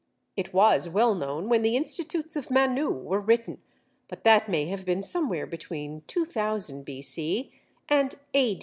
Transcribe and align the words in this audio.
It 0.35 0.51
was 0.51 0.89
well 0.89 1.13
known 1.13 1.47
when 1.47 1.61
the 1.61 1.75
Institutes 1.75 2.35
of 2.35 2.49
Manu 2.49 2.89
were 2.89 3.19
written, 3.19 3.61
but 4.07 4.23
that 4.23 4.49
may 4.49 4.65
have 4.65 4.83
been 4.83 5.03
somewhere 5.03 5.45
between 5.45 6.01
2000 6.07 6.83
B.C. 6.83 7.53
and 7.87 8.15
A. 8.33 8.59